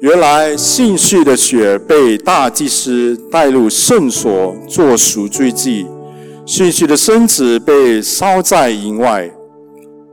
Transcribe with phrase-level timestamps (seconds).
[0.00, 5.86] 原来姓氏的血被大祭司带入圣所做赎罪祭，
[6.44, 9.30] 姓氏的身子被烧在营外，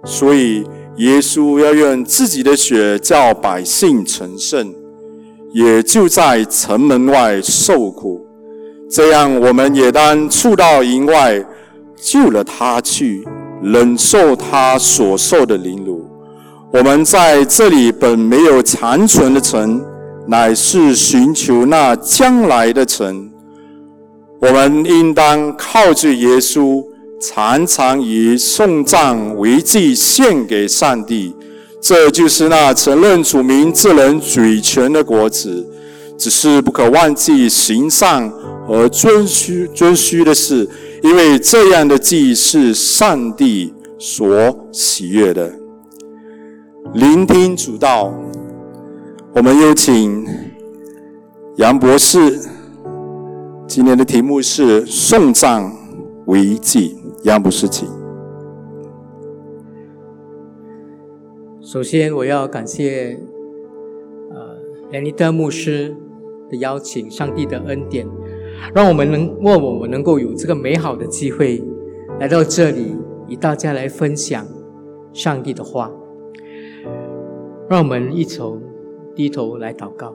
[0.05, 0.63] 所以
[0.95, 4.73] 耶稣要用自己的血叫百姓成圣，
[5.51, 8.25] 也就在城门外受苦。
[8.89, 11.43] 这样，我们也当出到营外，
[11.97, 13.27] 救了他去，
[13.61, 16.07] 忍受他所受的凌辱。
[16.73, 19.79] 我们在这里本没有残存的城，
[20.27, 23.29] 乃是寻求那将来的城。
[24.41, 26.83] 我们应当靠着耶稣，
[27.21, 31.35] 常常以送葬为祭献给上帝。
[31.79, 35.63] 这就是那承认主名之人嘴权的国子。
[36.17, 38.27] 只是不可忘记行善
[38.67, 40.67] 和遵虚遵虚的事，
[41.03, 45.53] 因为这样的祭是上帝所喜悦的。
[46.91, 48.13] 聆听主道，
[49.33, 50.27] 我们有请
[51.55, 52.19] 杨博士。
[53.65, 55.73] 今天的题目是送葬
[56.27, 56.95] 为祭。
[57.23, 57.89] 杨博士，请。
[61.61, 63.19] 首先，我要感谢
[64.29, 64.57] 呃
[64.91, 65.95] 连尼德牧师
[66.51, 68.07] 的邀请，上帝的恩典，
[68.75, 71.63] 让我们能让我们能够有这个美好的机会
[72.19, 72.95] 来到这里，
[73.27, 74.45] 与大家来分享
[75.11, 75.89] 上帝的话。
[77.73, 78.61] 让我们一同
[79.15, 80.13] 低头来祷告。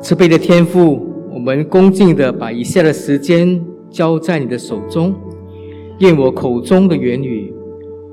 [0.00, 5.14] 慈悲的天父，我们恭敬的把以下的时间交在你的手中，
[5.98, 7.52] 愿我口中的言语，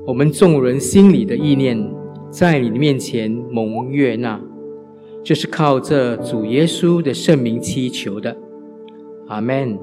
[0.06, 1.82] 我们众人心里的意念，
[2.30, 4.38] 在你的面前蒙悦纳。
[5.24, 8.36] 这是靠着主耶稣的圣名祈求的，
[9.28, 9.78] 阿门。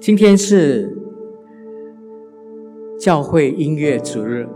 [0.00, 1.03] 今天是
[3.04, 4.48] 教会音乐主日，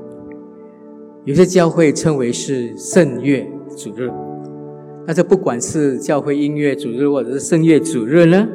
[1.26, 4.10] 有些教会称为是圣乐主日。
[5.06, 8.48] 那这不管是教会音乐主日，或者是圣乐主日呢？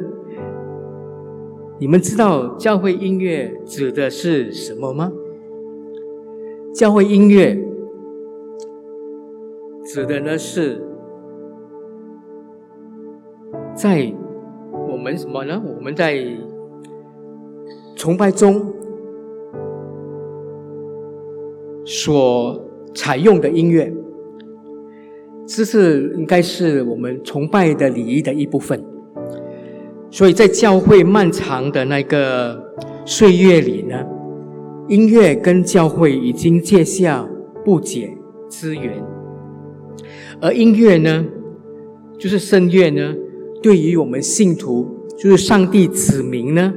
[1.78, 5.12] 你们知道教会音乐指的是什么吗？
[6.74, 7.56] 教会音乐
[9.84, 10.82] 指的呢是
[13.76, 14.12] 在
[14.90, 15.62] 我们什么呢？
[15.64, 16.20] 我们在
[17.94, 18.74] 崇拜中
[21.84, 22.60] 所
[22.94, 23.92] 采用的音乐，
[25.46, 28.82] 这是应该是我们崇拜的礼仪的一部分。
[30.10, 32.62] 所以在教会漫长的那个
[33.04, 33.96] 岁月里呢，
[34.88, 37.28] 音乐跟教会已经结下
[37.64, 38.16] 不解
[38.48, 39.02] 之缘。
[40.40, 41.24] 而音乐呢，
[42.18, 43.14] 就是声乐呢，
[43.62, 46.72] 对于我们信徒，就是上帝子民呢。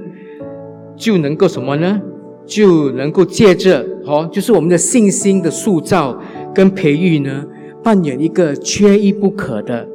[0.95, 2.01] 就能够什么呢？
[2.47, 6.17] 就能够借着哦，就是我们的信心的塑造
[6.55, 7.45] 跟培育呢，
[7.83, 9.87] 扮演一个缺一不可的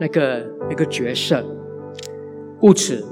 [0.00, 1.44] 那个那个角色。
[2.58, 3.04] 故此，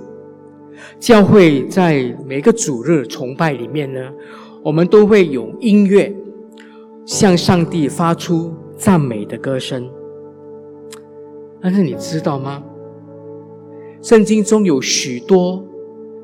[0.98, 4.00] 教会在每个主日崇拜里面呢，
[4.64, 6.14] 我们都会用音乐
[7.04, 9.88] 向上帝发出赞美的歌声。
[11.60, 12.62] 但是你知道吗？
[14.00, 15.64] 圣经中有许多。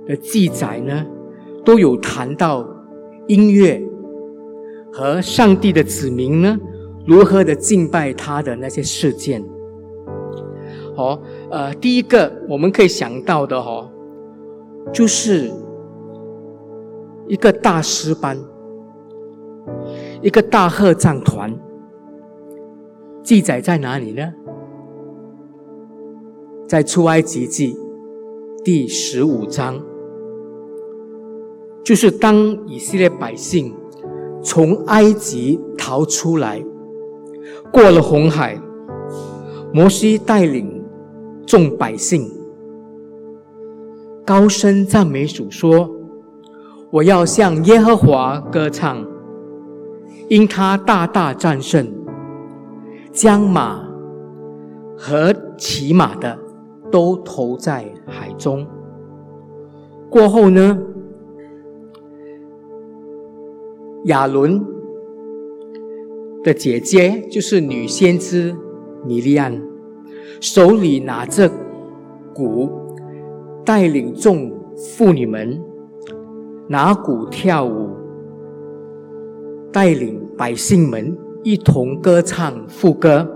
[0.09, 1.05] 的记载呢，
[1.65, 2.65] 都有谈到
[3.27, 3.83] 音乐
[4.97, 6.59] 和上帝的子民呢
[7.07, 9.45] 如何的敬拜他的那些事件。
[10.97, 11.21] 哦，
[11.51, 13.87] 呃，第一个我们可以想到的哈，
[14.95, 15.51] 就是
[17.29, 18.39] 一个大师班，
[20.23, 21.55] 一个大合唱团，
[23.23, 24.33] 记载在哪里呢？
[26.67, 27.77] 在出埃及记
[28.65, 29.79] 第十五章。
[31.85, 32.35] 就是当
[32.67, 33.73] 以色列百姓
[34.47, 36.65] 从埃及逃出来，
[37.73, 38.57] 过了红海，
[39.73, 40.85] 摩西带领
[41.45, 42.31] 众百姓
[44.25, 45.91] 高声赞美主说
[46.93, 49.05] ：“我要向耶和华歌唱，
[50.29, 51.85] 因他大大战胜，
[53.11, 53.85] 将马
[54.97, 56.39] 和骑马的
[56.93, 58.65] 都投在海中。”
[60.09, 60.79] 过后呢？
[64.07, 64.65] 亚伦
[66.45, 68.55] 的姐姐就是女先知
[69.05, 69.61] 米利安，
[70.41, 71.51] 手里拿着
[72.33, 72.71] 鼓，
[73.65, 75.61] 带领众妇女们
[76.69, 77.91] 拿鼓跳舞，
[79.73, 83.29] 带领百姓们一同歌唱副歌。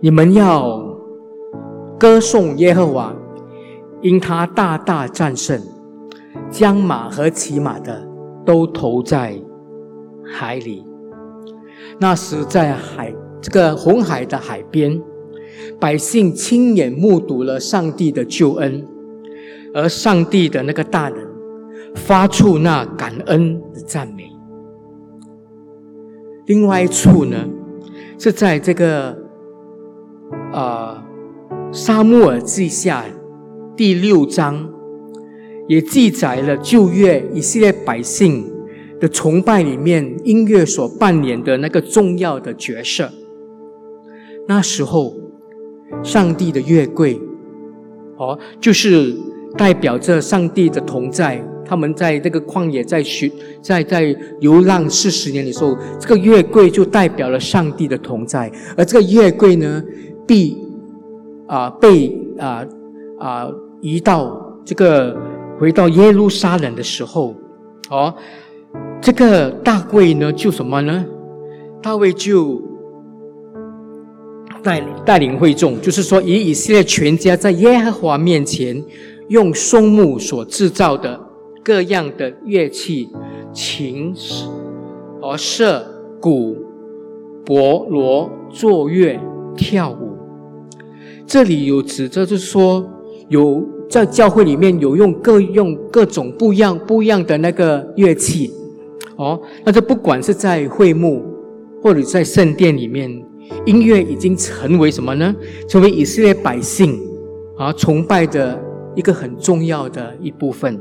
[0.00, 0.82] 你们要
[1.98, 3.14] 歌颂耶和华，
[4.00, 5.60] 因他大大战胜，
[6.48, 8.02] 将马和骑马的
[8.42, 9.38] 都投在
[10.32, 10.84] 海里。
[12.00, 15.00] 那时在海这个红海的海边，
[15.78, 18.86] 百姓亲眼目睹了上帝的救恩，
[19.74, 21.26] 而上帝的那个大人
[21.94, 24.30] 发出那感恩的赞美。
[26.46, 27.36] 另外一处呢，
[28.18, 29.16] 是在这个
[30.52, 31.04] 啊
[31.70, 33.04] 沙漠尔记下
[33.76, 34.68] 第六章，
[35.68, 38.44] 也记载了旧约以色列百姓
[39.02, 43.10] 的崇拜里面音乐所扮演的那个重要的角色。
[44.46, 45.12] 那时候，
[46.04, 47.20] 上帝的月桂，
[48.16, 49.12] 哦，就是
[49.58, 51.44] 代表着上帝的同在。
[51.64, 58.52] 他们在这个旷野在寻在在流浪四十年的时候，这个月桂就代表了上帝的同在。
[58.76, 59.82] 而这个月桂呢，
[60.26, 60.56] 必
[61.48, 62.64] 啊被啊
[63.18, 63.50] 啊
[63.80, 65.16] 移到这个
[65.58, 67.34] 回到耶路撒冷的时候，
[67.90, 68.14] 哦，
[69.00, 71.04] 这个大卫呢就什么呢？
[71.82, 72.62] 大卫就
[74.62, 78.82] 带带领会众，就是说以以色列全家在耶和华面前
[79.28, 81.20] 用松木所制造的。
[81.64, 83.08] 各样的乐器，
[83.52, 84.12] 琴、
[85.20, 85.86] 而瑟、
[86.20, 86.56] 鼓、
[87.46, 89.16] 钹、锣、作乐、
[89.56, 90.16] 跳舞。
[91.24, 92.84] 这里有指着，就是说
[93.28, 98.52] 有在教会里面有用各用各种不一样不一样的那个乐器。
[99.16, 101.22] 哦，那这不管是在会幕
[101.82, 103.10] 或者在圣殿里面，
[103.66, 105.34] 音乐已经成为什么呢？
[105.68, 106.98] 成为以色列百姓
[107.58, 108.58] 啊崇拜的
[108.94, 110.80] 一个很重要的一部分。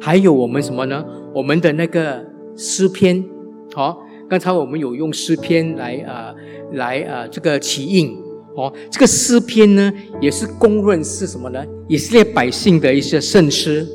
[0.00, 1.04] 还有我们什么呢？
[1.34, 2.24] 我们的那个
[2.56, 3.24] 诗篇，
[3.72, 3.98] 好，
[4.28, 6.34] 刚才我们有用诗篇来啊，
[6.72, 8.14] 来啊，这个起印，
[8.54, 11.64] 哦，这个诗篇呢，也是公认是什么呢？
[11.88, 13.86] 以色列百姓的一些圣诗，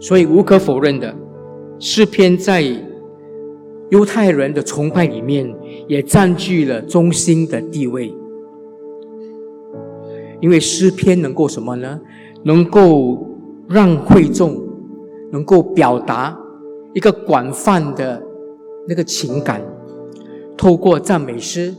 [0.00, 1.14] 所以无可否认的，
[1.80, 2.62] 诗篇在
[3.88, 5.52] 犹太人的崇拜里面
[5.88, 8.14] 也占据了中心的地位，
[10.40, 12.00] 因为诗篇能够什么呢？
[12.44, 13.26] 能够
[13.68, 14.68] 让会众。
[15.32, 16.36] 能够表达
[16.92, 18.20] 一个广泛的
[18.88, 19.62] 那个情感，
[20.56, 21.72] 透过赞美诗，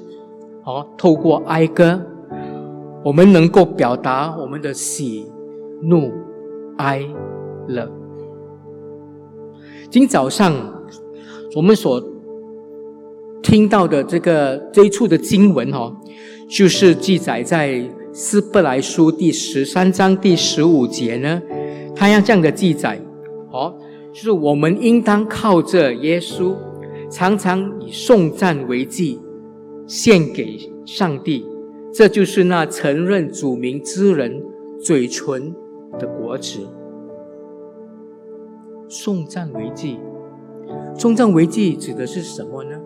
[0.64, 2.02] 哦，透过哀歌，
[3.04, 5.30] 我们能够表达我们的喜、
[5.82, 6.14] 怒、
[6.78, 7.06] 哀、
[7.68, 7.92] 乐。
[9.92, 10.56] 今早上
[11.54, 12.02] 我们所
[13.44, 15.94] 听到的这个这一处的经文，哦，
[16.50, 17.84] 就是记载在
[18.14, 21.42] 斯伯来书第十三章第十五节呢，
[21.94, 23.02] 他要这样的记载。
[23.52, 23.78] 哦，
[24.14, 26.56] 就是我们应当靠着耶稣，
[27.10, 29.20] 常常以颂赞为祭，
[29.86, 31.46] 献给上帝。
[31.94, 34.42] 这就是那承认主名之人
[34.82, 35.54] 嘴唇
[36.00, 36.60] 的果子。
[38.92, 39.98] 送葬为祭，
[40.98, 42.78] 送葬为祭指的是什么呢？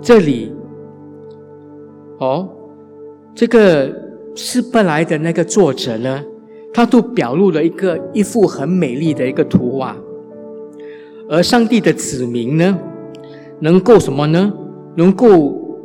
[0.00, 0.50] 这里，
[2.18, 2.48] 哦，
[3.34, 3.94] 这个
[4.34, 6.24] 是不来的那个作者呢？
[6.72, 9.94] 他都表露了一个一幅很美丽的一个图画，
[11.28, 12.78] 而上帝的子民呢，
[13.60, 14.50] 能够什么呢？
[14.96, 15.76] 能够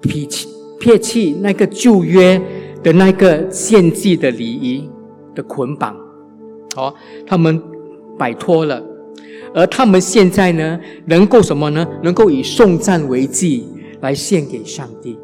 [0.00, 0.48] 撇弃
[0.80, 2.40] 撇弃那个旧约
[2.82, 4.90] 的那个献祭的礼仪
[5.34, 5.94] 的捆绑，
[6.76, 6.94] 哦，
[7.26, 7.60] 他们
[8.18, 8.82] 摆脱了，
[9.54, 11.86] 而他们现在呢，能够什么呢？
[12.02, 13.66] 能够以送赞为祭
[14.00, 15.18] 来献给上帝，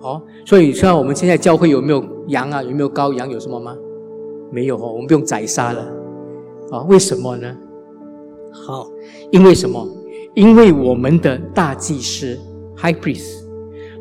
[0.00, 2.62] 哦，所以像我们现在教会有没有羊啊？
[2.62, 3.28] 有没有羔羊？
[3.28, 3.76] 有什么吗？
[4.52, 5.82] 没有哦，我们不用宰杀了，
[6.70, 6.82] 啊？
[6.88, 7.56] 为什么呢？
[8.52, 8.88] 好，
[9.32, 9.86] 因为什么？
[10.34, 12.38] 因为我们的大祭司
[12.76, 13.44] （High Priest）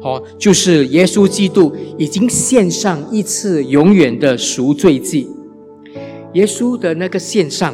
[0.01, 5.29] 好，就是耶稣基督已经献上一次永远的赎罪祭。
[6.35, 7.73] 耶稣的那个献上，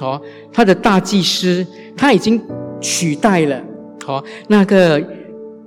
[0.00, 0.20] 哦，
[0.52, 2.38] 他的大祭司他已经
[2.80, 3.62] 取代了
[4.06, 5.02] 哦那个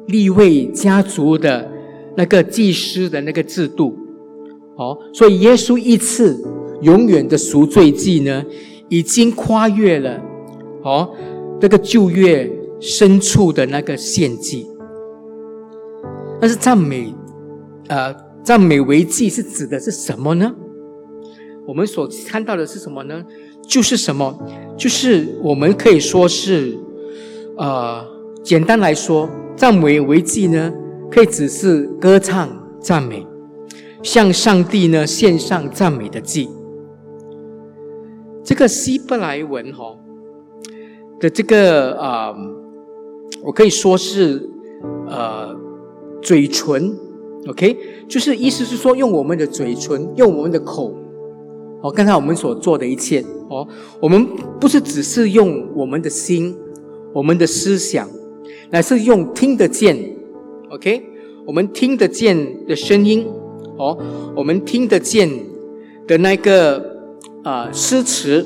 [0.08, 1.68] 立位家族的
[2.18, 3.98] 那个祭司的那个制度。
[4.78, 6.42] 哦，所以耶稣一次
[6.82, 8.44] 永远的赎罪祭呢，
[8.90, 10.20] 已经跨越了
[10.84, 11.10] 哦
[11.60, 14.66] 这个旧约深处的那个献祭。
[16.40, 17.14] 但是赞美，
[17.90, 20.56] 呃，赞美为祭是指的是什么呢？
[21.72, 23.24] 我们所看到的是什么呢？
[23.66, 24.38] 就是什么？
[24.78, 26.78] 就是我们可以说是，
[27.58, 28.06] 呃，
[28.44, 30.70] 简单来说，赞美为祭呢，
[31.10, 32.50] 可以只是歌唱
[32.82, 33.26] 赞美。
[34.04, 36.50] 向上帝呢献上赞美的祭。
[38.44, 39.98] 这个希伯来文哈
[41.22, 42.36] 的这个啊，
[43.46, 44.46] 我可以说是
[45.08, 45.56] 呃
[46.22, 46.94] 嘴唇
[47.48, 47.78] ，OK，
[48.10, 50.94] 就是意思是说用我们的嘴唇，用我们的口
[51.82, 53.68] 哦，刚才我们所做的一切，哦，
[54.00, 54.26] 我们
[54.60, 56.56] 不是只是用我们的心、
[57.12, 58.08] 我们的思想，
[58.70, 59.98] 乃是用听得见
[60.70, 61.04] ，OK，
[61.48, 63.26] 我们听得见的声音，
[63.78, 63.98] 哦，
[64.36, 65.28] 我们听得见
[66.08, 66.98] 的那个
[67.44, 68.46] 啊诗词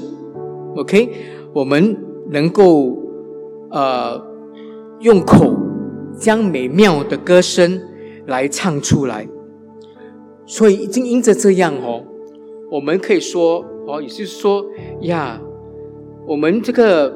[0.78, 1.10] ，OK，
[1.54, 1.98] 我们
[2.32, 2.98] 能够
[3.72, 4.22] 呃
[5.02, 5.54] 用口
[6.18, 7.82] 将美妙的歌声
[8.28, 9.28] 来唱出来，
[10.46, 12.02] 所以已经因着这样哦。
[12.72, 14.66] 我们可以说，哦，也就是说，
[15.02, 15.40] 呀，
[16.28, 17.14] 我们这个，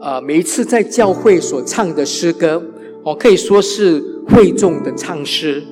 [0.00, 2.62] 呃，每一次在教会所唱的诗歌，
[3.04, 5.62] 哦，可以说是会众的唱诗，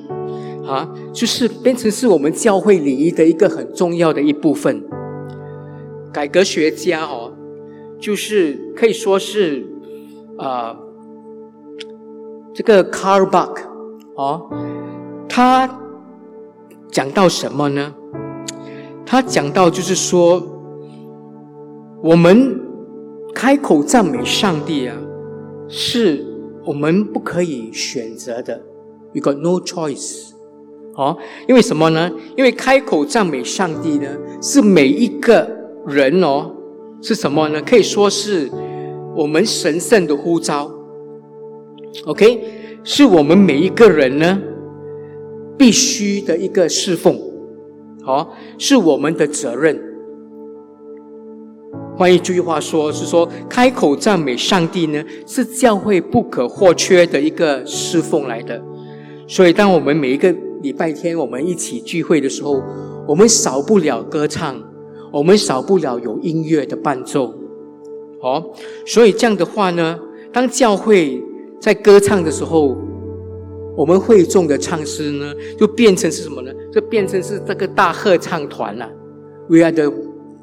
[0.65, 4.83] 啊，就是变成是我们教会礼仪的一个很重要的一部分。
[6.11, 7.31] 改革学家哦，
[7.99, 9.65] 就是可以说是，
[10.37, 10.75] 啊，
[12.53, 13.61] 这个 Carbuck
[14.15, 14.49] 哦，
[15.29, 15.79] 他
[16.91, 17.93] 讲到什么呢？
[19.11, 20.41] 他讲到，就是说，
[22.01, 22.57] 我们
[23.33, 24.95] 开口赞美上帝啊，
[25.67, 26.25] 是
[26.63, 28.61] 我们不可以选择的
[29.13, 30.29] ，We got no choice。
[30.95, 32.09] 哦，因为什么呢？
[32.37, 34.07] 因为开口赞美上帝呢，
[34.41, 35.45] 是每一个
[35.85, 36.49] 人哦，
[37.01, 37.61] 是什么呢？
[37.61, 38.49] 可以说是
[39.13, 40.71] 我们神圣的呼召。
[42.05, 42.41] OK，
[42.85, 44.41] 是我们每一个人呢，
[45.57, 47.19] 必须的一个侍奉。
[48.03, 49.79] 好，是我们的责任。
[51.95, 58.59] 换一句话说，是说开口赞美上帝呢，是教会不可或缺的一个侍奉来的。
[59.27, 62.61] 所以，当我们每一个礼拜天我们一起聚会的时候，
[63.07, 64.59] 我们少不了歌唱，
[65.11, 67.33] 我们少不了有音乐的伴奏。
[68.19, 68.43] 好，
[68.85, 69.99] 所以这样的话呢，
[70.33, 71.23] 当教会
[71.59, 72.75] 在歌唱的时候，
[73.81, 76.53] 我们会众的唱诗呢，就变成是什么呢？
[76.71, 78.87] 就变成是这个大合唱团了。
[79.49, 79.91] We are the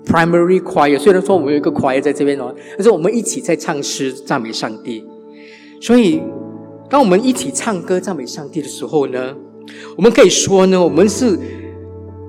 [0.04, 0.98] primary choir。
[0.98, 5.06] 虽然说我们有一个 choir 在这边哦，但是我们一起在唱诗赞美上帝。
[5.80, 6.20] 所以，
[6.90, 9.36] 当我们一起唱歌赞美上帝的时候呢，
[9.96, 11.38] 我们可以说呢，我们是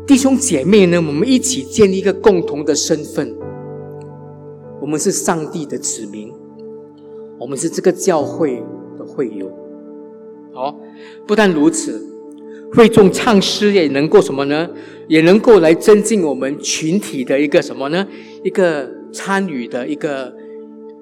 [0.05, 3.35] 弟兄姐妹呢，我们一起建立一个共同的身份。
[4.79, 6.31] 我们是上帝的子民，
[7.39, 8.63] 我们是这个教会
[8.95, 9.48] 的会友。
[10.59, 10.75] 哦，
[11.25, 12.05] 不但如此。
[12.71, 14.69] 会众唱诗也能够什么呢？
[15.07, 18.05] 也能够来增进我们群体的一个什么呢？
[18.43, 20.31] 一个参与的一个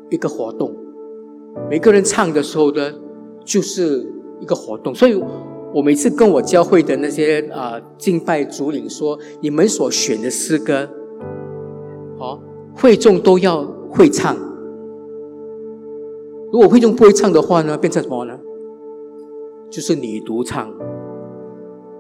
[0.09, 0.73] 一个活动。
[1.69, 2.93] 每个人唱的时候呢，
[3.43, 4.09] 就是
[4.39, 4.95] 一个活动。
[4.95, 5.21] 所以
[5.73, 10.87] 我每次跟我教会的那些啊敬拜主领说，你们所选的诗歌，
[12.17, 12.41] 好，
[12.73, 14.37] 会众都要会唱。
[16.53, 18.39] 如果会众不会唱的话呢，变成什么呢？
[19.69, 20.71] 就是你独唱。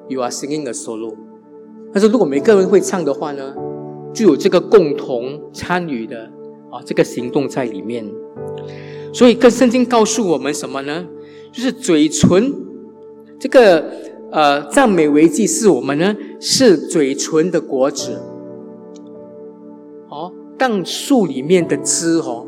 [0.09, 1.15] You are singing a solo，
[1.93, 3.53] 但是如果每个人会唱的话呢，
[4.13, 6.31] 就有这个共同参与的
[6.71, 8.09] 啊这个行动在里面。
[9.13, 11.05] 所以，跟圣经告诉我们什么呢？
[11.51, 12.53] 就是嘴唇
[13.39, 13.83] 这个
[14.31, 18.21] 呃赞美为祭是我们呢是嘴唇的果子。
[20.09, 22.47] 哦，当树里面的枝哦，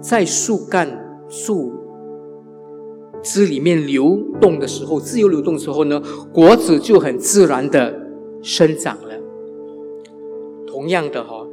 [0.00, 1.81] 在树干树。
[3.22, 6.02] 汁里面流动的时候，自由流动的时候呢，
[6.32, 7.94] 果子就很自然的
[8.42, 9.10] 生长了。
[10.66, 11.46] 同样的哈，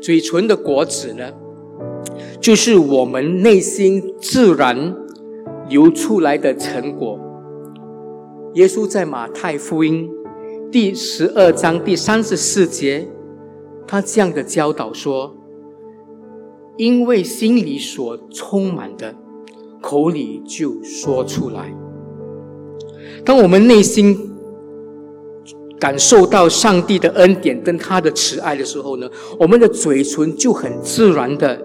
[0.00, 1.32] 嘴唇的果子呢，
[2.40, 4.94] 就是我们内心自然
[5.68, 7.18] 流出来的成果。
[8.54, 10.10] 耶稣在马太福音
[10.70, 13.08] 第十二章第三十四节，
[13.86, 15.36] 他这样的教导说
[16.76, 19.14] ：“因为心里所充满的。”
[19.82, 21.70] 口里就说出来。
[23.24, 24.30] 当我们内心
[25.78, 31.60] 感受到上帝的恩典跟他的慈爱的时候呢，我们的嘴唇就很自然的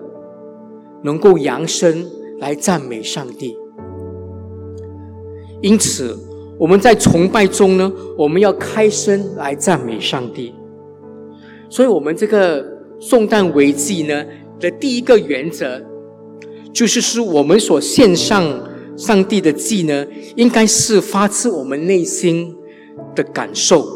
[1.04, 2.06] 能够扬声
[2.40, 3.56] 来赞美上帝。
[5.62, 6.18] 因此，
[6.60, 10.54] 我们在崇拜中呢，我们要开声来赞美上帝。
[11.70, 12.66] 所以，我们这个
[13.00, 14.26] 颂诞为祭呢
[14.60, 15.82] 的第一个原则。
[16.74, 18.44] 就是说，我们所献上
[18.96, 20.06] 上帝的祭呢，
[20.36, 22.56] 应该是发自我们内心
[23.16, 23.88] 的感受。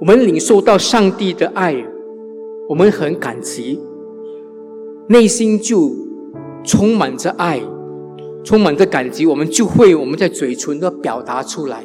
[0.00, 1.76] 我们领受到上帝的爱，
[2.68, 3.80] 我们很感激，
[5.08, 5.90] 内心就
[6.64, 7.62] 充满着爱，
[8.42, 9.24] 充满着感激。
[9.24, 11.84] 我们就会我们在嘴唇都表达出来，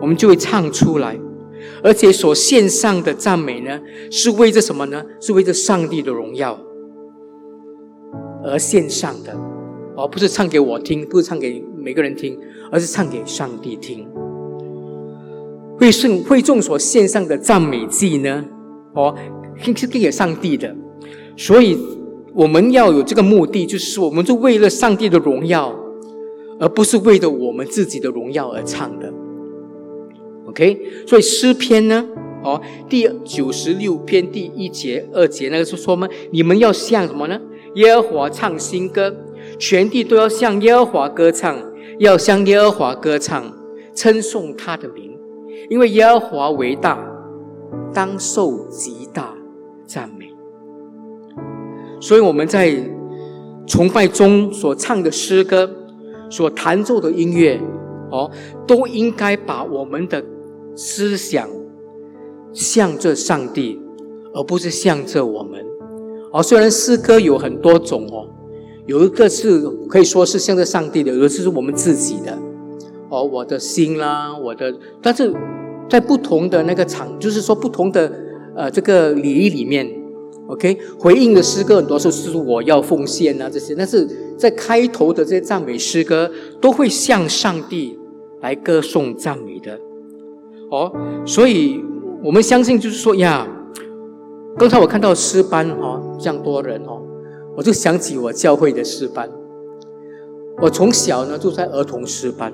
[0.00, 1.18] 我们就会唱出来，
[1.82, 3.78] 而且所献上的赞美呢，
[4.10, 5.04] 是为着什么呢？
[5.20, 6.58] 是为着上帝的荣耀。
[8.44, 9.34] 而献上的，
[9.96, 12.38] 而不是唱给我听，不是唱给每个人听，
[12.70, 14.06] 而是唱给上帝听。
[15.78, 18.44] 会圣会众所献上的赞美祭呢，
[18.94, 19.14] 哦，
[19.74, 20.74] 是给上帝的。
[21.36, 21.76] 所以
[22.32, 25.74] 我们要有这个目的，就是，我们是为了上帝的荣耀，
[26.60, 29.12] 而不是为了我们自己的荣耀而唱的。
[30.46, 32.06] OK，所以诗篇呢，
[32.44, 36.08] 哦，第九十六篇第一节、二节那个是说吗？
[36.30, 37.40] 你们要像什么呢？
[37.74, 39.14] 耶和华唱新歌，
[39.58, 41.56] 全地都要向耶和华歌唱，
[41.98, 43.44] 要向耶和华歌唱，
[43.94, 45.18] 称颂他的名，
[45.68, 46.98] 因为耶和华为大，
[47.92, 49.34] 当受极大
[49.86, 50.32] 赞美。
[52.00, 52.76] 所以我们在
[53.66, 55.68] 崇拜中所唱的诗歌，
[56.30, 57.60] 所弹奏的音乐，
[58.10, 58.30] 哦，
[58.66, 60.22] 都应该把我们的
[60.76, 61.48] 思想
[62.52, 63.80] 向着上帝，
[64.32, 65.64] 而不是向着我们。
[66.34, 68.26] 哦，虽然诗歌有很多种哦，
[68.86, 72.36] 有一个是可以说是向着上帝的，有的是我们自己的。
[73.08, 75.32] 哦，我的心啦，我的，但是
[75.88, 78.12] 在不同的那个场，就是说不同的
[78.56, 79.88] 呃这个礼仪里面
[80.48, 84.04] ，OK，回应的诗歌很多时候是我要奉献啊这些，但是
[84.36, 86.28] 在开头的这些赞美诗歌
[86.60, 87.96] 都会向上帝
[88.40, 89.78] 来歌颂赞美的。
[90.72, 90.90] 哦，
[91.24, 91.80] 所以
[92.24, 93.46] 我们相信就是说呀。
[94.56, 97.02] 刚才我看到诗班哦，这样多人哦，
[97.56, 99.28] 我就想起我教会的诗班。
[100.62, 102.52] 我从小呢就在儿童诗班，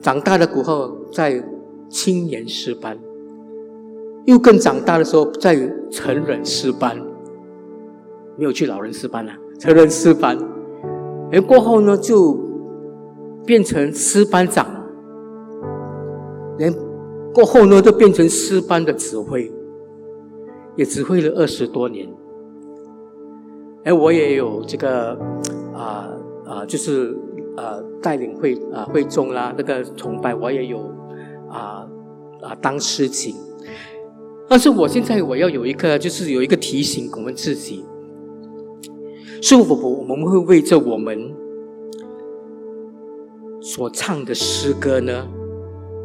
[0.00, 1.42] 长大了过后在
[1.88, 2.98] 青年诗班，
[4.24, 5.54] 又更长大的时候在
[5.92, 6.98] 成人诗班，
[8.36, 10.36] 没有去老人诗班了，成人诗班。
[11.30, 12.36] 而过后呢就
[13.46, 14.66] 变成诗班长，
[16.58, 16.74] 连
[17.32, 19.50] 过后呢就变成诗班的指挥。
[20.76, 22.08] 也指挥了二十多年，
[23.84, 25.18] 哎，我也有这个
[25.74, 26.08] 啊
[26.46, 27.16] 啊，就是
[27.56, 30.78] 啊带领会啊会众啦，那个崇拜我也有
[31.50, 31.86] 啊
[32.40, 33.34] 啊当诗情。
[34.48, 37.84] 但是我现在我要有一个，就是有一个提醒我们自己，
[39.40, 41.34] 是否我们会为着我们
[43.60, 45.26] 所唱的诗歌呢，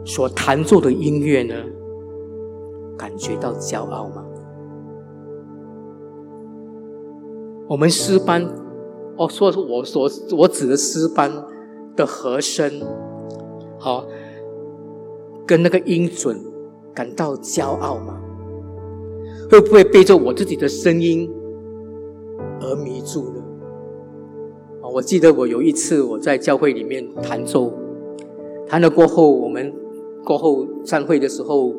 [0.06, 1.56] 所弹奏的音乐呢，
[2.98, 4.24] 感觉到骄傲吗？
[7.68, 8.48] 我们诗班，
[9.18, 11.30] 哦，说我所我指的诗班
[11.98, 12.72] 的和声，
[13.78, 14.06] 好，
[15.46, 16.40] 跟那个音准
[16.94, 18.22] 感到骄傲吗？
[19.52, 21.30] 会不会被着我自己的声音
[22.62, 23.44] 而迷住呢？
[24.82, 27.74] 啊，我记得我有一次我在教会里面弹奏，
[28.66, 29.74] 弹了过后，我们
[30.24, 31.74] 过后散会的时候，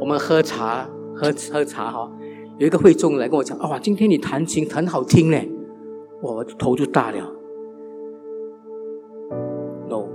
[0.00, 2.12] 我们喝茶，喝喝茶哈。
[2.58, 5.38] 有一个会众来跟我讲：“哇，今天你弹琴很好听呢！”
[6.22, 7.18] 我头就大了。
[9.88, 10.06] No，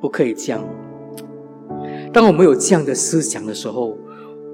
[0.00, 0.62] 不可以这样。
[2.12, 3.96] 当我们有这样的思想的时候，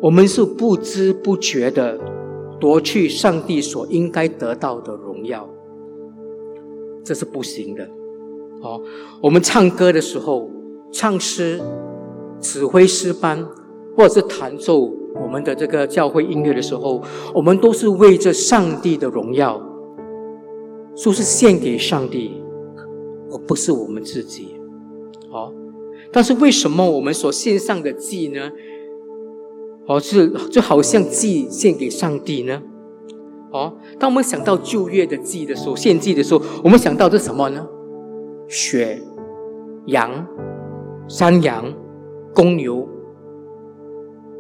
[0.00, 1.98] 我们是不知不觉的
[2.60, 5.48] 夺去上帝所应该得到的荣耀，
[7.02, 7.84] 这是不行的。
[8.62, 8.80] 哦，
[9.22, 10.48] 我们唱歌的时候，
[10.92, 11.60] 唱诗、
[12.40, 13.44] 指挥诗班，
[13.96, 14.92] 或者是弹奏。
[15.22, 17.02] 我们的这个教会音乐的时候，
[17.34, 19.60] 我们都是为着上帝的荣耀，
[20.94, 22.42] 说是献给上帝，
[23.30, 24.56] 而不是我们自己。
[25.30, 25.52] 哦，
[26.12, 28.50] 但是为什么我们所献上的祭呢？
[29.86, 32.62] 哦，是就好像祭献给上帝呢？
[33.52, 37.66] 哦，当我们想到旧约的祭的时候，献祭的时候，我们想到是什么呢？
[38.48, 39.02] 血、
[39.86, 40.26] 羊、
[41.08, 41.72] 山羊、
[42.34, 42.86] 公牛。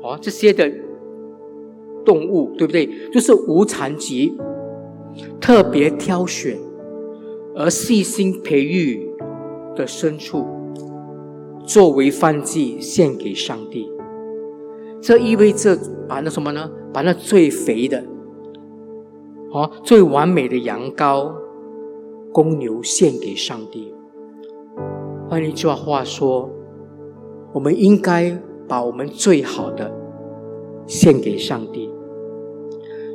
[0.06, 0.70] 哦，这些的
[2.04, 2.88] 动物，对不对？
[3.10, 4.36] 就是无残疾，
[5.40, 6.56] 特别挑选
[7.56, 9.10] 而细心培育
[9.74, 10.46] 的牲畜，
[11.64, 13.90] 作为饭祭献给上帝。
[15.02, 15.76] 这意味着
[16.08, 16.70] 把那什么呢？
[16.92, 18.04] 把那最肥的、
[19.50, 21.32] 哦最完美的羊羔、
[22.32, 23.92] 公牛献给上帝。
[25.28, 26.48] 换一句话说，
[27.52, 28.40] 我们应该。
[28.68, 29.92] 把我们最好的
[30.86, 31.90] 献给上帝，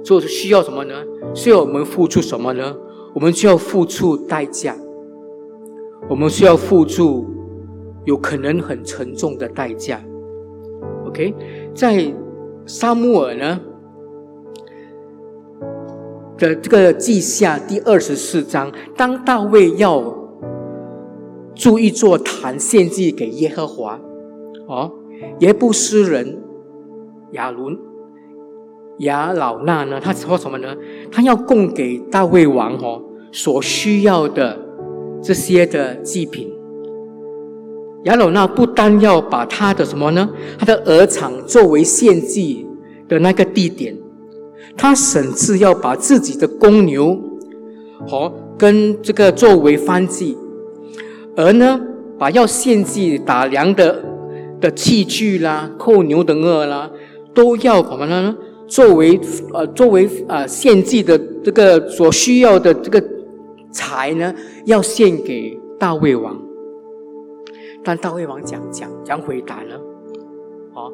[0.03, 0.93] 就是需要什么呢？
[1.33, 2.75] 需要我们付出什么呢？
[3.13, 4.75] 我们需要付出代价，
[6.09, 7.25] 我们需要付出
[8.05, 10.01] 有可能很沉重的代价。
[11.05, 11.33] OK，
[11.75, 12.13] 在
[12.65, 13.59] 沙穆尔呢
[16.37, 20.01] 的这个记下第二十四章，当大卫要
[21.53, 23.99] 筑一座坛献祭给耶和华，
[24.67, 24.91] 哦。
[25.39, 26.41] 耶布斯人
[27.31, 27.77] 亚伦
[28.99, 29.99] 亚老纳呢？
[29.99, 30.75] 他说什么呢？
[31.11, 34.59] 他要供给大卫王哦所需要的
[35.23, 36.51] 这些的祭品，
[38.03, 40.29] 亚老纳不单要把他的什么呢？
[40.59, 42.67] 他的鹅场作为献祭
[43.07, 43.97] 的那个地点，
[44.77, 47.19] 他甚至要把自己的公牛
[48.05, 50.37] 和跟这个作为番祭，
[51.35, 51.79] 而呢，
[52.19, 54.03] 把要献祭打粮的
[54.61, 56.89] 的器具啦、扣牛的轭啦，
[57.33, 58.37] 都要什么呢？
[58.67, 59.19] 作为
[59.53, 63.03] 呃，作为呃献祭的这个所需要的这个
[63.69, 64.33] 财呢，
[64.65, 66.39] 要献给大卫王。
[67.83, 69.75] 但大卫王讲讲讲回答呢？
[70.73, 70.87] 啊，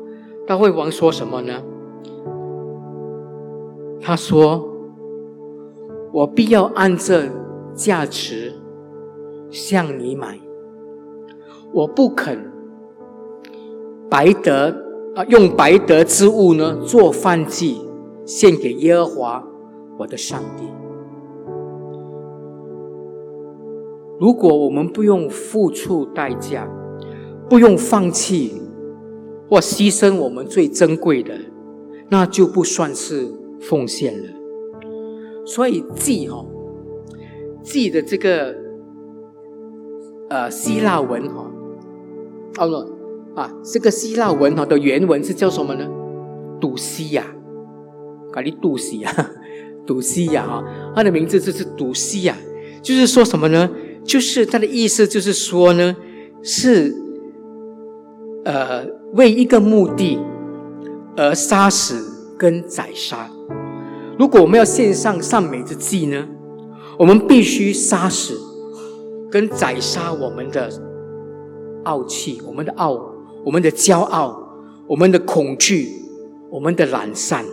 [0.48, 1.62] 大卫王说什么呢？
[4.02, 4.66] 他说
[6.14, 7.26] ：“我必要按这
[7.76, 8.54] 价值
[9.52, 10.40] 向你买，
[11.74, 12.40] 我不肯
[14.10, 14.76] 白得
[15.16, 17.82] 啊，用白得之物呢做饭祭
[18.26, 19.44] 献给耶和华
[20.00, 20.64] 我的上帝。
[24.20, 26.68] 如果我们不用付出代价。”
[27.50, 28.62] 不用放弃
[29.50, 31.34] 或牺牲我们最珍贵的，
[32.10, 33.26] 那就不算是
[33.62, 34.28] 奉献了。
[35.46, 36.46] 所以祭哈，
[37.64, 38.54] 祭的这个
[40.28, 41.50] 呃希腊文哈，
[42.60, 42.68] 哦
[43.38, 45.88] 啊，这个希腊文哈的原文是叫什么呢？
[46.60, 47.24] 杜西亚，
[48.34, 49.14] 咖喱杜西亚，
[49.86, 50.64] 杜西亚哈，
[50.96, 52.36] 它的名字就是杜西亚，
[52.82, 53.70] 就是说什么呢？
[54.04, 55.96] 就是它的意思就是说呢，
[56.42, 56.94] 是。
[58.46, 60.18] 呃，为一个目的
[61.18, 63.30] 而杀死跟宰杀。
[64.18, 66.26] 如果我们要献上善美之祭呢，
[66.98, 68.40] 我们必须杀死
[69.30, 70.70] 跟宰杀我们的
[71.84, 73.12] 傲气、我们的傲、
[73.48, 74.38] 我们的骄傲、
[74.88, 75.88] 我们的恐惧、
[76.52, 77.46] 我们的懒散。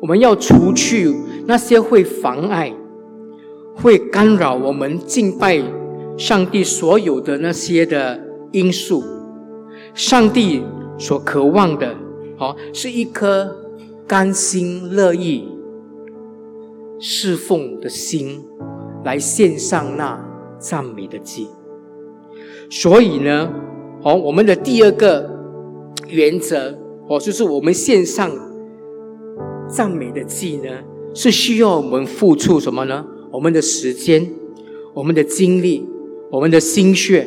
[0.00, 1.14] 我们要除去
[1.46, 2.74] 那些会妨碍、
[3.76, 5.62] 会干扰我们敬拜
[6.16, 9.04] 上帝所有的那些的因素。
[9.94, 10.64] 上帝
[10.98, 11.94] 所渴望的，
[12.40, 13.56] 哦，是一颗
[14.04, 15.48] 甘心乐意
[16.98, 18.44] 侍奉的心，
[19.04, 20.20] 来献上那
[20.58, 21.46] 赞美的祭。
[22.68, 23.48] 所以呢，
[24.02, 25.28] 哦，我们的第二个
[26.08, 28.30] 原则，哦，就是我们献上
[29.68, 30.70] 赞美的祭呢，
[31.14, 33.04] 是需要我们付出什么呢？
[33.32, 34.30] 我们的时间，
[34.94, 35.86] 我们的精力，
[36.30, 37.26] 我们的心血。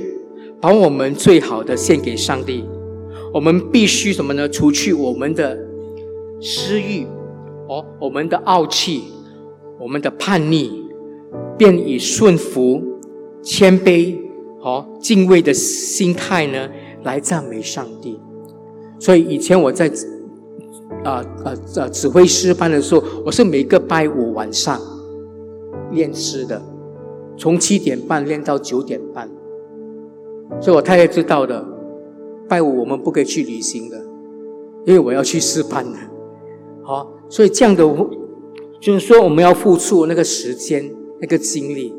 [0.64, 2.64] 把我们最好的献给上帝，
[3.34, 4.48] 我们必须什么呢？
[4.48, 5.58] 除去我们的
[6.40, 7.04] 私欲，
[7.68, 9.06] 哦，我们的傲气，
[9.80, 10.70] 我们的叛逆，
[11.58, 12.80] 便以顺服、
[13.42, 14.16] 谦卑、
[14.62, 16.70] 哦敬畏的心态呢，
[17.04, 18.20] 来赞美上帝。
[19.00, 19.92] 所以以前我在
[21.04, 24.80] 啊啊啊指挥诗班的时候，我是每个拜五晚上
[25.92, 26.62] 练诗的，
[27.38, 29.30] 从七点半练到九点半。
[30.60, 31.66] 所以我太太知道的，
[32.48, 33.98] 拜五我们不可以去旅行的，
[34.86, 35.98] 因为我要去试班的。
[36.84, 37.84] 好，所以这样的，
[38.80, 41.96] 就是说我们要付出那个时间、那个精力。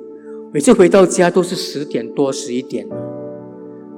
[0.55, 2.87] 每次回到家都是十点多、十一点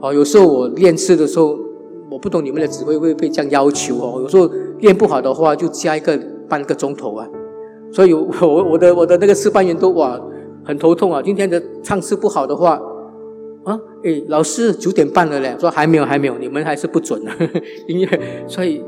[0.00, 1.58] 哦，有时候我练字的时候，
[2.08, 4.20] 我不懂你们的指挥会不会这样要求哦。
[4.22, 6.16] 有时候练不好的话，就加一个
[6.48, 7.28] 半个钟头啊。
[7.92, 8.28] 所以我
[8.70, 10.20] 我的我的那个示班员都哇
[10.64, 11.20] 很头痛啊。
[11.20, 12.80] 今天的唱词不好的话。
[13.64, 18.84] 啊，哎，老师九点半了嘞，说还没有，还没有，你们还是不准呵呵， 音乐，所以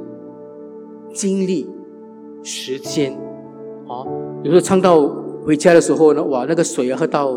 [1.14, 1.66] 精力、
[2.42, 3.10] 时间，
[3.88, 4.04] 啊，
[4.42, 5.00] 有时候唱到
[5.46, 7.32] 回家的时候呢，哇，那个水喝到，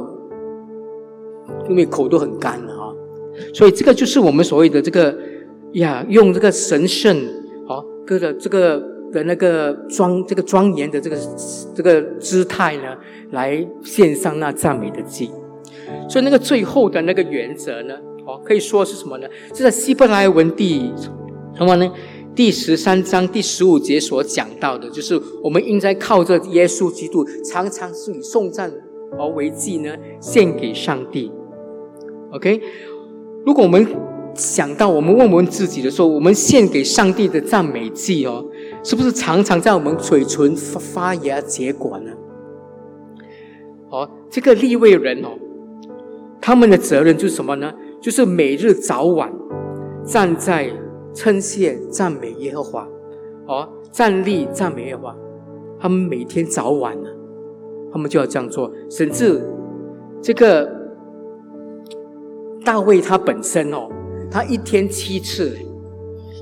[1.70, 2.94] 因为口都很干了啊，
[3.54, 5.16] 所以这个就是我们所谓的这个
[5.74, 7.16] 呀，用这个神圣，
[7.68, 8.80] 啊，个的这个
[9.12, 11.18] 的那个庄这个庄严的这个
[11.76, 12.96] 这个姿态呢，
[13.32, 15.30] 来献上那赞美的祭。
[16.08, 19.28] 所以那个最后的那个原则呢，哦，可以说是什么呢？
[19.54, 20.92] 是在希伯来文第
[21.56, 21.92] 什么呢？
[22.36, 28.72] 第十三章第十五节所讲到的，就是我们应该靠着耶稣基督，常常是以颂赞
[29.18, 31.32] 而为祭呢，献给上帝。
[32.32, 32.62] OK，
[33.46, 33.86] 如果我们
[34.36, 38.46] 想到我们问我们自己的时候，我们献给上帝的赞美祭哦，
[38.84, 42.12] 是不是常常在我们嘴唇发发芽结果呢？
[43.90, 45.30] 哦，这个立位人哦。
[46.42, 47.74] 他们的责任就是什么呢？
[48.00, 49.30] 就是每日早晚
[50.06, 50.72] 站在
[51.14, 52.88] 称谢赞美耶和华，
[53.46, 55.16] 哦，站立赞美耶和华。
[55.80, 57.10] 他们每天早晚呢，
[57.92, 58.72] 他们就要这样做。
[58.90, 59.42] 甚至
[60.22, 60.79] 这个
[62.64, 63.90] 大卫他本身哦，
[64.32, 65.58] 他一天七次，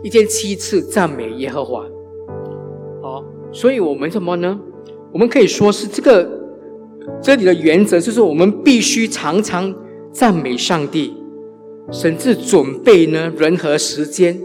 [0.04, 1.84] 一天七次赞美耶和华。
[3.02, 4.60] 哦，所以我们什么呢？
[5.12, 6.30] 我们可以说是这个
[7.22, 9.74] 这里的原则，就是我们必须常常。
[10.10, 11.14] 赞美上帝，
[11.92, 14.42] 甚至准备呢，任何时间、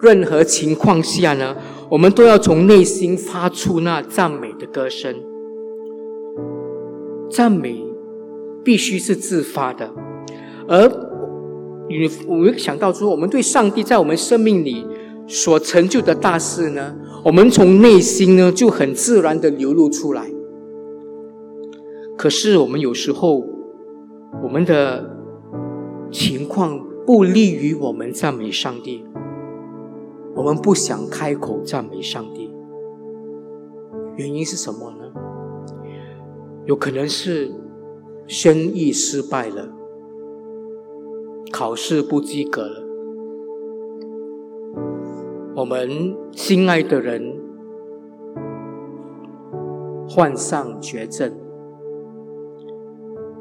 [0.00, 1.54] 任何情况下呢，
[1.90, 5.14] 我们都要从内心发出那赞美的歌声。
[7.28, 7.84] 赞美
[8.64, 9.90] 必须是自发的，
[10.66, 10.88] 而
[11.88, 14.86] 你我们想到说，我们对上帝在我们生命里
[15.26, 20.30] 所成就的大事呢，我们从内心呢就很自然的流露出来。
[22.16, 23.44] 可是我们有时候，
[24.42, 25.16] 我们的
[26.10, 29.04] 情况不利于我们赞美上帝，
[30.34, 32.50] 我们不想开口赞美上帝，
[34.16, 35.04] 原因是什么呢？
[36.66, 37.52] 有可能是
[38.26, 39.68] 生意失败了，
[41.52, 42.82] 考试不及格了，
[45.54, 47.40] 我们心爱的人
[50.08, 51.32] 患上绝症，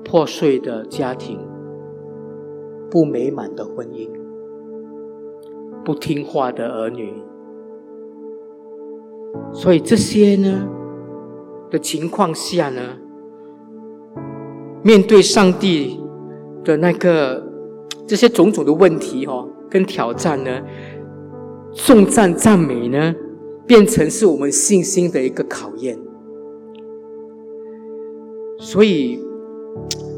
[0.03, 1.39] 破碎的家庭，
[2.89, 4.09] 不美满的婚姻，
[5.83, 7.13] 不听话的儿女，
[9.51, 10.67] 所以这些呢
[11.71, 12.81] 的情况下呢？
[14.85, 15.97] 面对上帝
[16.63, 17.52] 的那个
[18.05, 20.61] 这些种种的问题哦，跟挑战呢，
[21.71, 23.15] 颂赞赞美呢，
[23.65, 25.97] 变成是我们信心的一个考验。
[28.59, 29.19] 所以，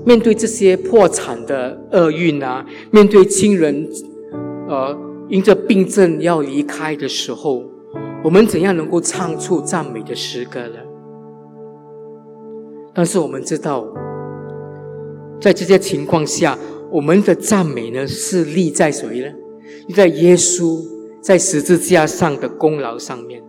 [0.05, 3.87] 面对这些破产的厄运啊，面对亲人
[4.67, 4.97] 呃
[5.29, 7.63] 因着病症要离开的时候，
[8.23, 10.75] 我们怎样能够唱出赞美的诗歌呢？
[12.93, 13.85] 但是我们知道。
[15.41, 16.57] 在这些情况下，
[16.95, 19.27] 我们的赞美呢是立在谁呢？
[19.87, 20.81] 立在耶稣
[21.21, 23.43] 在十字架上的功劳上面。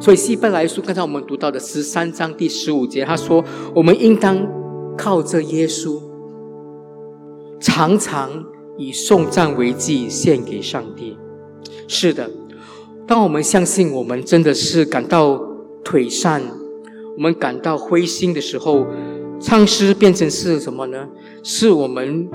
[0.00, 3.44] 所以希伯来书刚才我们读到的十三章第十五节，他说
[3.76, 4.44] ：“我们应当
[4.98, 6.00] 靠着耶稣，
[7.60, 8.44] 常常
[8.76, 11.16] 以颂赞为祭献给上帝。”
[11.86, 12.28] 是的，
[13.06, 15.40] 当我们相信我们真的是感到
[15.84, 16.42] 腿善，
[17.16, 18.84] 我们感到灰心的时候。
[19.42, 21.08] 唱诗变成是什么呢？
[21.42, 22.28] 是我们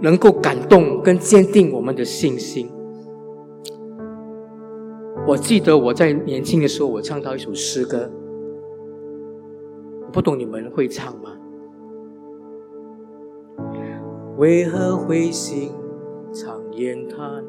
[0.00, 2.70] 能够感动跟坚定我们的信心。
[5.26, 8.10] 我记得我在年轻的时候，我唱到一首诗歌，
[10.04, 11.32] 我不懂你们会唱吗？
[14.36, 15.72] 为何灰心
[16.32, 17.42] 常言谈？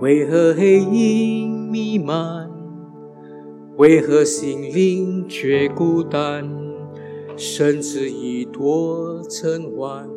[0.00, 2.50] 为何黑影弥漫？
[3.76, 6.50] 为何心灵却孤单？
[7.36, 10.08] 甚至一朵成万。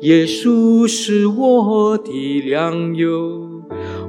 [0.00, 3.48] 耶稣是我的良友，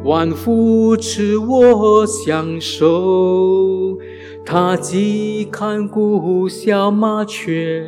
[0.03, 3.97] 万福赐我享受。
[4.45, 7.85] 他既看顾小麻雀，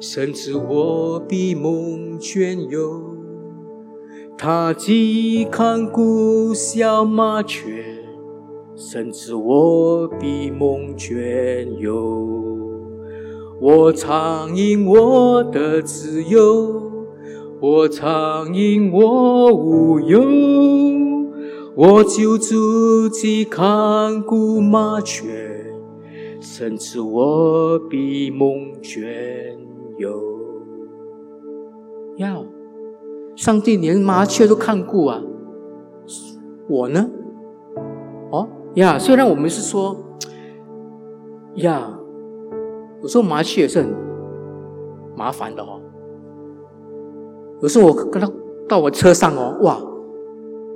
[0.00, 3.16] 甚至我比梦倦游。
[4.36, 7.84] 他既看顾小麻雀，
[8.74, 12.51] 甚至我比梦倦游。
[13.62, 16.82] 我常因我的自由，
[17.60, 20.20] 我常因我无忧，
[21.76, 25.64] 我就自己看顾麻雀，
[26.40, 28.98] 甚至我比梦倦
[29.96, 30.20] 游。
[32.16, 32.36] 呀，
[33.36, 35.22] 上帝连麻雀都看顾啊，
[36.68, 37.08] 我呢？
[38.32, 39.96] 哦呀，虽然我们是说
[41.54, 42.00] 呀。
[43.02, 43.94] 有时候麻雀也是很
[45.16, 45.80] 麻烦的哦。
[47.60, 48.30] 有时候我跟他
[48.68, 49.80] 到我车上哦，哇，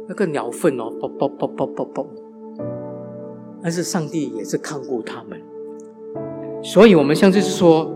[0.08, 2.06] 那个鸟粪哦，啵啵啵啵啵啵。
[3.62, 5.40] 但是上帝也是看顾他们，
[6.62, 7.90] 所以我们像就是说，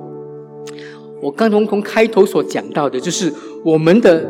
[1.22, 3.32] 我刚从从开头所讲到的，就是
[3.64, 4.28] 我们的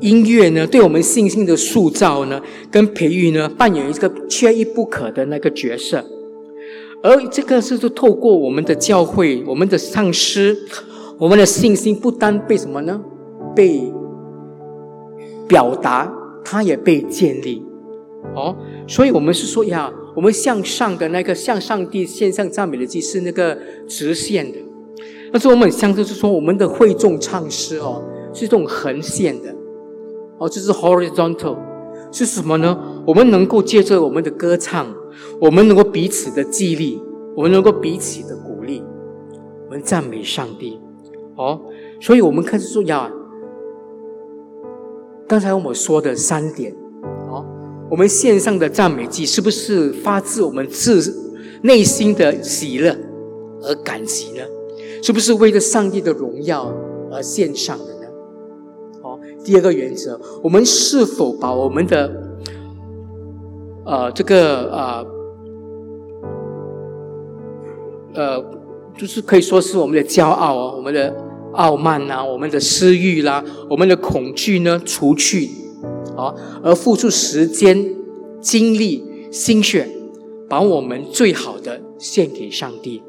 [0.00, 6.04] 音乐呢，对我们信心的塑造呢，跟培育呢，扮演一个缺一不可的那个角色。
[7.02, 10.56] 而这个是是，透过我们的教会、我们的唱诗，
[11.18, 13.00] 我们的信心不单被什么呢？
[13.54, 13.92] 被
[15.48, 16.12] 表达，
[16.44, 17.64] 它也被建立。
[18.36, 24.58] 哦，所以我们是说呀，我们向上的那个向上帝献上赞美的祭是那个直线的，
[25.32, 28.00] 但是我们相对是说，我们的会众唱诗哦，
[28.32, 29.52] 是这种横线的。
[30.38, 31.56] 哦，这是 horizontal，
[32.12, 32.78] 是什么呢？
[33.06, 34.86] 我们能够借着我们的歌唱。
[35.38, 36.98] 我们能够彼此的激励，
[37.36, 38.82] 我们能够彼此的鼓励，
[39.66, 40.80] 我们赞美上帝。
[41.36, 41.60] 哦，
[42.00, 43.12] 所以我们开始说呀，
[45.28, 46.74] 刚才我们说的三点，
[47.28, 47.44] 哦，
[47.90, 51.14] 我们线上的赞美祭是不是发自我们自
[51.62, 52.96] 内心的喜乐
[53.62, 54.42] 而感激呢？
[55.02, 56.72] 是不是为了上帝的荣耀
[57.10, 58.06] 而献上的呢？
[59.44, 62.31] 第二个原则，我们是否把我们的
[63.84, 65.06] 呃这个呃
[68.14, 68.44] 呃，
[68.96, 71.16] 就是可以说是我们的骄傲啊，我们的
[71.52, 75.48] 傲慢呐，我们的私欲啦，我们的恐惧呢，除去
[76.16, 77.94] 啊，而付出时间、
[78.40, 79.88] 精力、心血，
[80.48, 83.02] 把我们最好的献给上帝。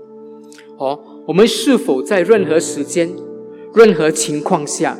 [0.78, 3.12] 哦，我们是否在任何时间、
[3.74, 4.98] 任何情况下？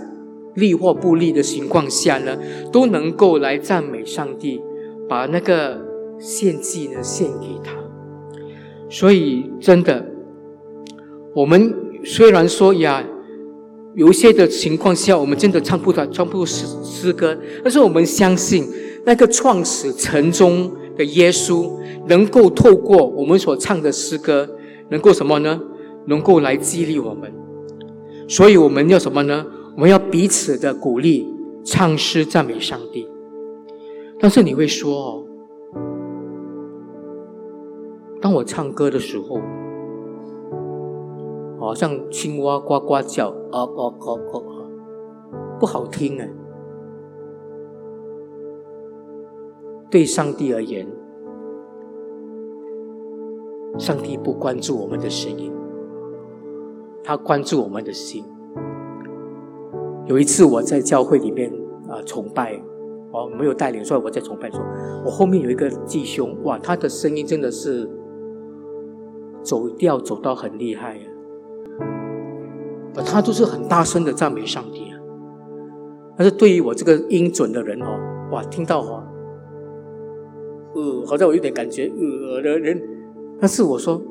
[0.56, 2.38] 利或不利的情况下呢，
[2.72, 4.62] 都能够来赞美上帝，
[5.08, 5.80] 把那个
[6.20, 7.72] 献祭呢献给他。
[8.90, 10.06] 所以真的，
[11.36, 13.04] 我们虽然说呀，
[13.96, 18.68] 有一些的情况下，我们真的唱不到唱不出诗诗歌，但是我们相信
[19.06, 21.72] 那个创始成终的耶稣，
[22.08, 24.48] 能够透过我们所唱的诗歌，
[24.90, 25.60] 能够什么呢？
[26.06, 27.34] 能够来激励我们。
[28.28, 29.46] 所以我们要什么呢？
[29.76, 31.28] 我们要彼此的鼓励，
[31.66, 33.08] 唱诗赞美上帝。
[34.24, 35.24] 但是你会说哦，
[38.22, 39.42] 当我唱歌的时候，
[41.60, 44.42] 好像青蛙呱呱叫，啊呱呱呱，
[45.60, 46.32] 不好听哎。
[49.92, 50.88] 对上帝而言，
[53.78, 55.52] 上帝不关注我们的声音，
[57.04, 58.24] 他关注我们的心。
[60.06, 61.52] 有一次我在教会里面
[61.90, 62.64] 啊崇拜，
[63.14, 64.60] 哦没有带领，所以我在崇拜说，
[65.06, 67.88] 我后面有一个弟兄，哇，他的声音真的是
[69.44, 71.06] 走调走到很厉害啊，
[73.06, 74.98] 他都是很大声的赞美上帝啊。
[76.18, 78.00] 但是对于我这个音准的人哦，
[78.32, 79.04] 哇，听到哦，
[80.76, 82.82] 呃，好像我有点感觉呃的人，
[83.40, 84.02] 但是我说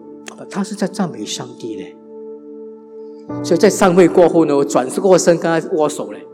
[0.48, 1.96] 他是在赞美上帝嘞。
[3.42, 6.26] 所以在散会过后呢，我转过身跟他握手嘞，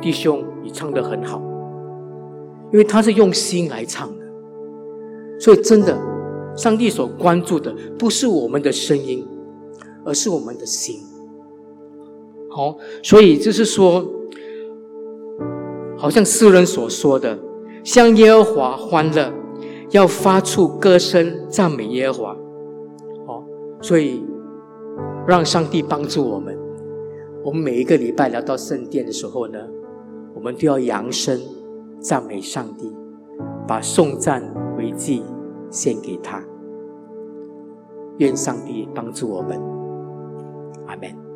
[0.00, 1.40] 弟兄，你唱的很好，
[2.72, 4.24] 因为他是用心来唱的，
[5.38, 5.98] 所以真的，
[6.56, 9.26] 上帝所关注的不是我们的声音，
[10.04, 11.00] 而是我们的心。
[12.50, 14.04] 好，所以就是说，
[15.96, 17.38] 好像诗人所说的，
[17.84, 19.32] 向耶和华欢乐，
[19.90, 22.36] 要发出歌声赞美耶和华。
[23.26, 23.44] 好，
[23.80, 24.24] 所以。
[25.28, 26.58] 让上帝帮助我们。
[27.44, 29.58] 我们每一个礼拜来到圣殿的时候呢，
[30.34, 31.38] 我们都要扬声
[32.00, 32.90] 赞美上帝，
[33.68, 34.42] 把颂赞
[34.76, 35.22] 为祭
[35.70, 36.42] 献给他。
[38.18, 39.60] 愿上帝帮助我们，
[40.86, 41.29] 阿门。